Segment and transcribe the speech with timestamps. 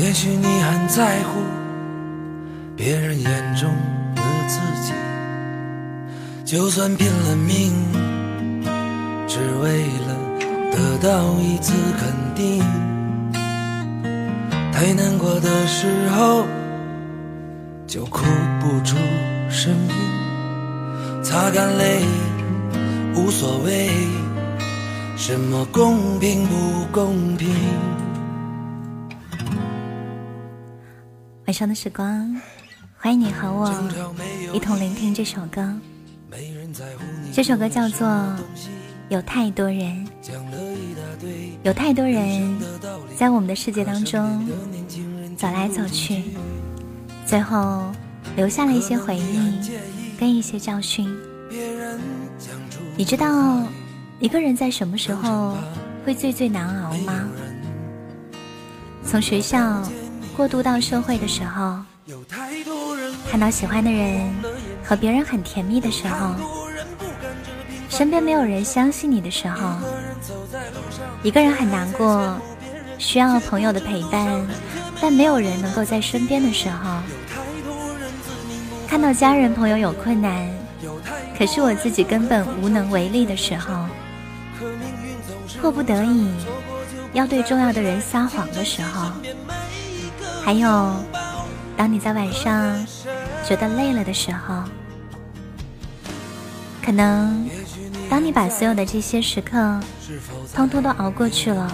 [0.00, 1.40] 也许你很在乎
[2.76, 3.68] 别人眼中
[4.14, 4.92] 的自己，
[6.44, 7.72] 就算拼了命，
[9.26, 10.14] 只为了
[10.70, 12.62] 得到一次肯定。
[14.72, 16.46] 太难过的时候，
[17.84, 18.24] 就哭
[18.60, 18.96] 不出
[19.50, 22.04] 声音，擦干泪，
[23.16, 23.90] 无所谓，
[25.16, 27.48] 什么公平不公平。
[31.48, 32.36] 晚上的时光，
[32.98, 33.72] 欢迎你和我
[34.52, 35.74] 一同聆听这首歌。
[37.32, 38.06] 这首歌叫做
[39.08, 40.06] 《有太多人》，
[41.62, 42.54] 有太多人
[43.16, 44.46] 在我们的世界当中
[45.38, 46.22] 走来走去，
[47.24, 47.90] 最后
[48.36, 49.58] 留下了一些回忆
[50.20, 51.08] 跟一些教训。
[52.94, 53.66] 你知道
[54.20, 55.56] 一个人在什么时候
[56.04, 57.26] 会最最难熬吗？
[59.02, 59.82] 从学校。
[60.38, 61.80] 过渡到社会的时候，
[63.28, 64.32] 看到喜欢的人
[64.84, 66.36] 和别人很甜蜜的时候，
[67.88, 69.74] 身边没有人相信你的时候，
[71.24, 72.40] 一个人很难过，
[72.98, 74.46] 需要朋友的陪伴，
[75.00, 76.88] 但没有人能够在身边的时候，
[78.86, 80.48] 看到家人朋友有困难，
[81.36, 83.86] 可是我自己根本无能为力的时候，
[85.60, 86.30] 迫不得已
[87.12, 89.10] 要对重要的人撒谎的时候。
[90.48, 90.66] 还有，
[91.76, 92.74] 当你在晚上
[93.46, 94.64] 觉得累了的时候，
[96.82, 97.46] 可能
[98.08, 99.78] 当你把所有的这些时刻
[100.54, 101.70] 通通都熬过去了，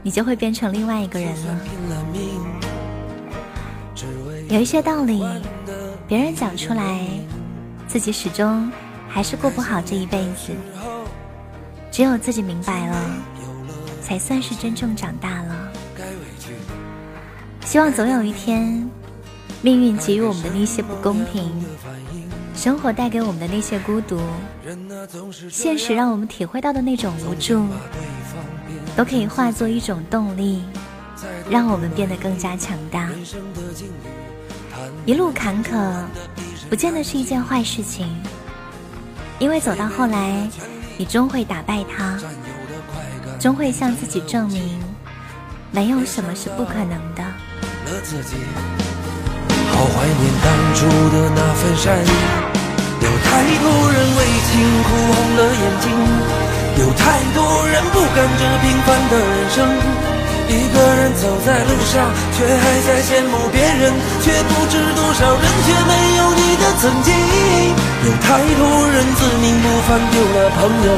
[0.00, 1.58] 你就会变成另外一个人了。
[4.48, 5.26] 有一些道理，
[6.06, 7.04] 别人讲出来，
[7.88, 8.70] 自己始终
[9.08, 10.52] 还是过不好这一辈子。
[11.90, 12.96] 只有自己明白了，
[14.00, 15.55] 才算是真正长大了。
[17.66, 18.88] 希望总有一天，
[19.60, 21.52] 命运给予我们的那些不公平，
[22.54, 24.20] 生活带给我们的那些孤独，
[25.50, 27.66] 现实让我们体会到的那种无助，
[28.94, 30.62] 都可以化作一种动力，
[31.50, 33.10] 让我们变得更加强大。
[35.04, 36.04] 一路坎坷，
[36.70, 38.06] 不见得是一件坏事情，
[39.40, 40.48] 因为走到后来，
[40.96, 42.16] 你终会打败它，
[43.40, 44.80] 终会向自己证明，
[45.72, 47.24] 没有什么是不可能的。
[48.02, 48.36] 自己，
[49.72, 52.10] 好怀念当初的那份善意。
[53.00, 53.28] 有太
[53.62, 54.50] 多人为情
[54.82, 55.86] 哭红了眼睛，
[56.80, 59.56] 有太多人不甘这平凡的人生。
[60.48, 63.92] 一个人走在路上，却还在羡慕别人，
[64.22, 67.12] 却不知多少人却没有你的曾经。
[68.06, 70.90] 有太多人自命不凡丢了朋友，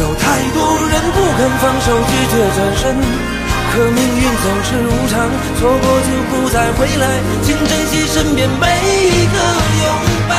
[0.00, 0.58] 有太多
[0.88, 3.37] 人不肯放手拒绝转身。
[3.70, 9.36] 可命运总是无常，错过就不再回来，请珍惜身边每一个
[9.78, 9.86] 拥
[10.28, 10.34] 抱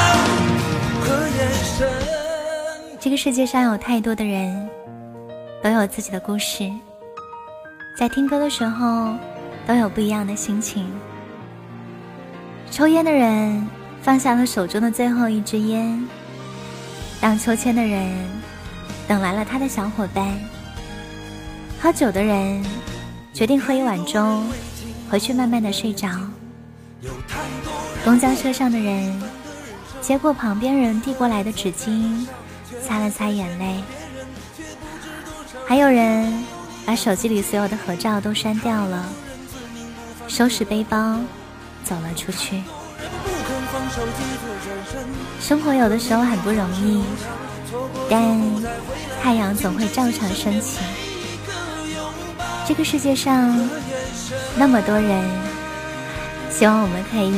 [1.02, 1.08] 和
[1.38, 1.40] 眼
[1.78, 1.88] 神。
[3.00, 4.68] 这个世界上有太多的人，
[5.64, 6.70] 都有自己的故事，
[7.98, 9.14] 在听歌的时候
[9.66, 10.92] 都有不一样的心情。
[12.72, 13.66] 抽烟的人
[14.02, 16.06] 放下了手中的最后一支烟，
[17.22, 18.12] 荡秋千的人
[19.08, 20.28] 等来了他的小伙伴，
[21.82, 22.62] 喝酒的人。
[23.40, 24.44] 决定喝一碗粥，
[25.10, 26.10] 回去慢慢的睡着。
[28.04, 29.18] 公交车上的人
[30.02, 32.28] 接过旁边人递过来的纸巾，
[32.86, 33.82] 擦了擦眼泪。
[35.66, 36.44] 还有人
[36.86, 39.06] 把手机里所有的合照都删掉了，
[40.28, 41.18] 收拾背包
[41.86, 42.62] 走了出去。
[45.40, 47.06] 生活有的时候很不容易，
[48.10, 48.38] 但
[49.24, 50.80] 太阳总会照常升起。
[52.70, 53.68] 这个世界上
[54.56, 55.28] 那么多人，
[56.52, 57.34] 希望我们可以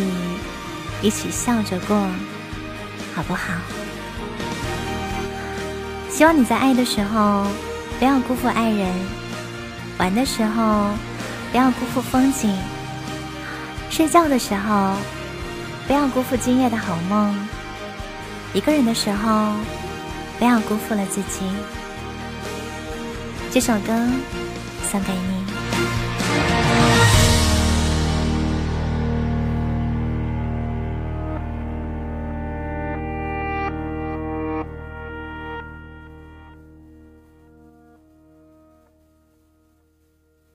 [1.01, 1.95] 一起笑着过，
[3.15, 3.53] 好不好？
[6.09, 7.47] 希望你在爱的时候
[7.97, 8.93] 不要辜负爱人，
[9.97, 10.89] 玩的时候
[11.49, 12.53] 不要辜负风景，
[13.89, 14.97] 睡觉的时候
[15.87, 17.33] 不要辜负今夜的好梦，
[18.53, 19.53] 一个人的时候
[20.37, 21.49] 不要辜负了自己。
[23.49, 23.93] 这首歌。
[24.89, 26.00] 送给你。